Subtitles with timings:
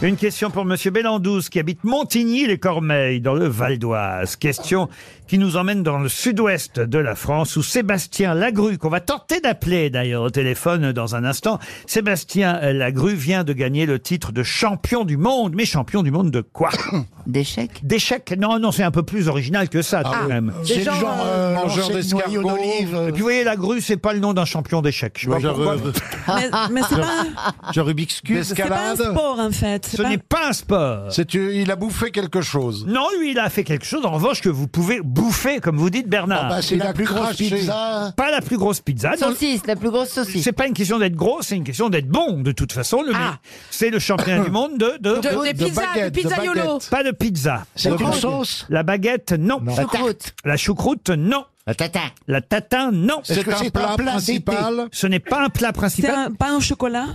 [0.00, 4.36] Une question pour Monsieur Bellandouze qui habite Montigny-les-Cormeilles dans le Val d'Oise.
[4.36, 4.88] Question
[5.26, 9.40] qui nous emmène dans le sud-ouest de la France où Sébastien Lagru, qu'on va tenter
[9.40, 14.42] d'appeler d'ailleurs au téléphone dans un instant, Sébastien Lagru vient de gagner le titre de
[14.44, 15.54] champion du monde.
[15.56, 16.70] Mais champion du monde de quoi?
[17.26, 18.32] D'échecs D'échecs?
[18.38, 20.52] Non, non, c'est un peu plus original que ça tout de même.
[20.64, 22.48] C'est le gens, genre euh, mangeur de noyaux d'escargots.
[22.50, 22.98] d'olive.
[23.08, 25.16] Et puis vous voyez, Lagru, c'est pas le nom d'un champion d'échecs.
[25.18, 25.74] Je sais pas Genre, pourquoi.
[25.74, 25.92] euh,
[26.28, 28.42] Mais, mais c'est pas, genre Rubik's Cube.
[28.44, 29.12] c'est pas un D'escalade.
[29.12, 29.87] sport en fait.
[29.88, 31.12] Ce C'est pas- n'est pas un sport.
[31.12, 32.84] C'est il a bouffé quelque chose.
[32.86, 35.90] Non, lui, il a fait quelque chose, en revanche, que vous pouvez bouffer, comme vous
[35.90, 36.48] dites, Bernard.
[36.48, 37.50] Bah, c'est Il la a plus grosse craché.
[37.50, 38.12] pizza.
[38.16, 39.10] pas la plus grosse pizza.
[39.20, 39.28] non.
[39.28, 40.42] Saucisse, la plus grosse saucisse.
[40.44, 43.02] C'est pas une question d'être gros, c'est une question d'être bon, de toute façon.
[43.02, 43.38] Le Ah.
[43.70, 44.96] C'est le champion du monde de...
[45.00, 46.54] de- De- des de pizzas, des de pizzaiolo.
[46.54, 46.88] baguette.
[46.90, 47.64] Pas de pizza.
[47.74, 48.66] C'est une sauce.
[48.68, 49.60] La baguette, non.
[49.60, 49.74] Non.
[49.74, 50.34] La, Choucroute.
[50.44, 51.44] la choucroute, non.
[51.66, 52.00] La tatin.
[52.26, 53.20] La tatin, non.
[53.20, 54.88] Est-ce C'est que un c'est plat un plat principal.
[54.92, 56.14] Ce n'est pas un plat C'est principal.
[56.14, 57.06] un pain au chocolat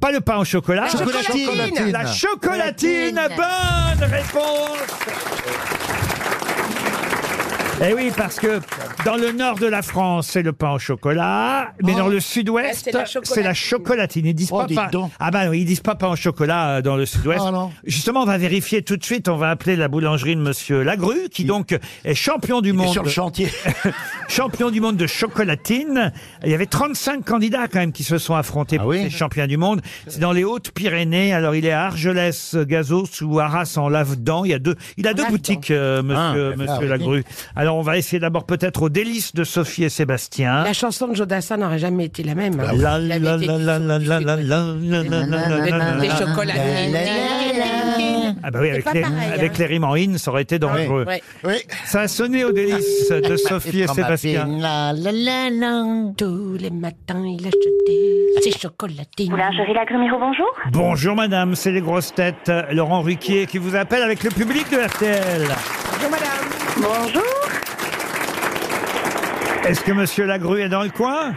[0.00, 0.88] Pas le pain au chocolat.
[0.88, 1.90] Chocolatine.
[1.90, 3.16] La chocolatine.
[3.16, 3.20] Chocolatine.
[3.36, 4.78] Bonne réponse.
[7.80, 8.60] Eh oui, parce que
[9.04, 12.82] dans le nord de la France, c'est le pain au chocolat, mais dans le sud-ouest,
[12.84, 14.26] c'est la c'est la chocolatine.
[14.26, 14.88] Ils disent Oh, pas dites pain.
[14.90, 15.12] donc.
[15.20, 17.42] Ah bah oui, ils disent pas pain au chocolat euh, dans le sud-ouest.
[17.46, 17.70] Ah, non.
[17.84, 19.28] Justement, on va vérifier tout de suite.
[19.28, 23.04] On va appeler la boulangerie de Monsieur Lagru, qui donc est champion du monde sur
[23.04, 23.48] le chantier.
[24.28, 26.12] champion du monde de chocolatine.
[26.44, 29.10] Il y avait 35 candidats quand même qui se sont affrontés Ah pour oui ces
[29.10, 29.82] champions du monde.
[30.08, 31.32] C'est dans les Hautes-Pyrénées.
[31.32, 34.44] Alors il est à Argelès-Gazos ou Arras en Lavedan.
[34.44, 36.88] Il y a deux, il a deux boutiques, euh, monsieur, Ah, monsieur ah, oui.
[36.88, 37.24] Lagru.
[37.54, 40.64] Alors on va essayer d'abord peut-être aux délices de Sophie et Sébastien.
[40.64, 42.56] La chanson de Jodassin n'aurait jamais été la même.
[42.58, 45.78] La la Il la avait été la la la la la la la la la
[45.78, 46.16] la Des la.
[46.16, 46.98] chocolatines.
[48.42, 49.56] Ah bah oui, avec pas les, pareil, avec hein.
[49.58, 51.04] les rimes en in, ça aurait été dangereux.
[51.06, 51.22] Ouais.
[51.44, 51.54] Oui.
[51.84, 54.46] Ça a sonné aux délices de Sophie et Sébastien.
[54.46, 56.12] La la la la.
[56.16, 59.30] Tous les matins, il achetait ses chocolatines.
[59.30, 60.46] Boulangerie Lagrimiro, bonjour.
[60.72, 62.50] Bonjour madame, c'est les grosses têtes.
[62.70, 65.48] Laurent Ruquier qui vous appelle avec le public de RTL.
[65.92, 66.48] Bonjour madame.
[66.76, 67.47] Bonjour.
[69.66, 71.32] Est-ce que monsieur Lagru est dans le coin?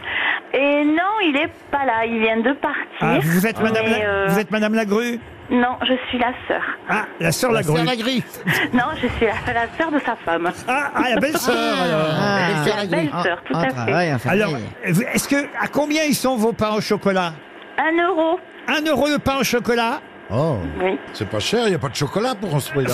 [0.54, 2.78] Et non, il est pas là, il vient de partir.
[3.02, 6.34] ah, vous, êtes madame Mais, La- euh, vous êtes madame Lagru Non, je suis la
[6.48, 6.62] sœur.
[6.90, 7.78] Ah, la sœur Lagru.
[7.78, 8.24] C'est la grille.
[8.74, 10.52] Non, je suis la, la sœur de sa femme.
[10.68, 12.08] Ah, ah, la belle-sœur alors.
[12.20, 12.40] Ah,
[12.78, 14.30] La belle-sœur, tout à fait.
[14.30, 14.52] Alors,
[14.84, 17.34] est-ce que à combien ils sont vos pains au chocolat?
[17.78, 18.40] Un euro.
[18.68, 20.02] Un euro le pain au chocolat?
[20.34, 20.58] Oh.
[20.82, 20.98] Oui.
[21.14, 22.94] C'est pas cher, il n'y a pas de chocolat pour prix-là.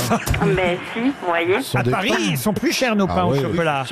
[0.56, 1.58] Mais si, vous voyez.
[1.76, 2.16] À Paris, pains.
[2.32, 3.52] ils sont plus chers nos Ah pains au oui, oui.
[3.52, 3.84] chocolat.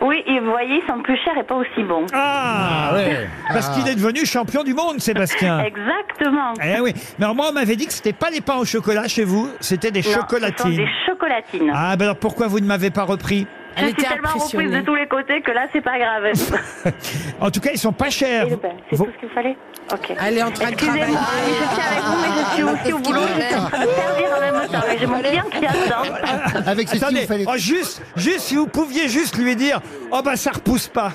[0.00, 2.06] Oui, et vous voyez, ils sont plus chers et pas aussi bons.
[2.12, 3.28] Ah, ouais.
[3.48, 5.58] Parce qu'il est devenu champion du monde, Sébastien.
[5.64, 6.54] Exactement.
[6.62, 6.92] Eh oui.
[7.18, 9.48] Mais alors, moi, on m'avait dit que c'était pas les pains au chocolat chez vous,
[9.60, 10.76] c'était des Non, Ce sont chocolatines.
[10.76, 11.72] des chocolatines.
[11.74, 13.46] Ah, ben alors pourquoi vous ne m'avez pas repris?
[13.78, 16.24] Je Elle suis était tellement reprise de tous les côtés que là, c'est pas grave.
[17.40, 18.46] En tout cas, ils sont pas chers.
[18.46, 19.56] Et le pain, c'est Vos- tout ce qu'il fallait
[19.92, 20.12] Ok.
[20.20, 21.54] Elle est en train de Excusez-moi, travailler.
[21.54, 23.20] je suis avec vous, mais je suis aussi au boulot.
[23.36, 24.86] Je suis en train de servir en même temps.
[24.92, 26.66] Et j'ai mon client qui attend.
[26.66, 27.44] Avec ceci, Attendez, vous fallait.
[27.48, 29.80] oh, juste, juste si vous pouviez juste lui dire,
[30.10, 31.12] oh bah ça repousse pas.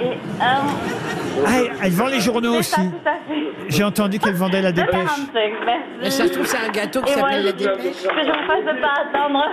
[0.00, 0.06] Et
[0.40, 0.62] un.
[1.46, 2.90] Ah, elle- elle vend les journaux C'est ça, aussi.
[2.90, 3.42] tout à fait.
[3.68, 4.92] J'ai entendu qu'elle vendait la dépêche.
[5.32, 5.52] 2,45,
[6.00, 8.02] Mais ça se trouve, c'est un gâteau qui Et moi, s'appelle la je- dépêche.
[8.02, 9.44] que j'en fasse de pas attendre.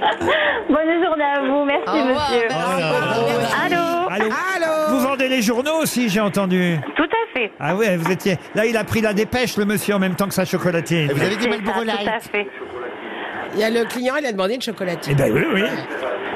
[0.68, 2.48] Bonne journée à vous, merci monsieur.
[3.64, 3.76] Allô
[4.10, 6.76] Allô Allô Vous vendez les journaux aussi, j'ai entendu.
[6.96, 7.50] Tout à fait.
[7.58, 8.36] Ah oui, vous étiez.
[8.54, 11.10] Là, il a pris la dépêche, le monsieur, en même temps que sa chocolatine.
[11.12, 12.22] Vous avez des C'est Marlboro ça, tout à Light.
[12.30, 12.48] fait.
[13.54, 15.14] Il y a le client, il a demandé une Eh chocolatine.
[15.16, 15.62] ben oui, oui.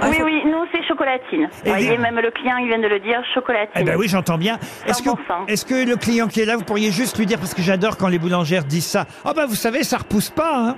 [0.03, 1.43] Oui, oui, nous c'est chocolatine.
[1.65, 3.73] Et Vous voyez, même le client, il vient de le dire, chocolatine.
[3.77, 4.59] Eh ben oui, j'entends bien.
[4.87, 5.15] Est-ce que, 100%.
[5.49, 7.97] est-ce que le client qui est là, vous pourriez juste lui dire, parce que j'adore
[7.97, 9.07] quand les boulangères disent ça.
[9.25, 10.77] Oh bah vous savez, ça repousse pas, hein.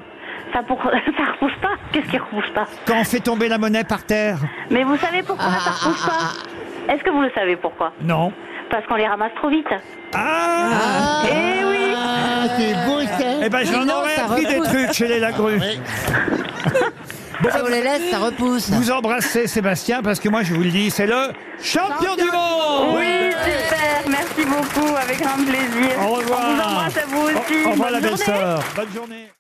[0.53, 0.78] Ça, pour...
[0.82, 2.66] ça repousse pas Qu'est-ce qui repousse pas?
[2.86, 4.38] Quand on fait tomber la monnaie par terre.
[4.70, 6.92] Mais vous savez pourquoi ça repousse pas?
[6.92, 7.92] Est-ce que vous le savez pourquoi?
[8.03, 8.32] Non.
[8.70, 9.66] Parce qu'on les ramasse trop vite.
[10.14, 13.44] Ah, Eh oui Ah, c'est beau ça.
[13.44, 15.59] Eh ben j'en aurais appris des trucs chez les Lagru.
[17.43, 18.69] Si on les laisse, ça repousse.
[18.71, 22.97] Vous embrassez Sébastien parce que moi je vous le dis, c'est le champion du monde
[22.97, 25.99] Oui, super Merci beaucoup, avec grand plaisir.
[26.03, 27.65] Au revoir On vous embrasse à vous aussi.
[27.66, 28.25] Au revoir Bonne la belle journée.
[28.25, 28.63] sœur.
[28.77, 29.31] Bonne journée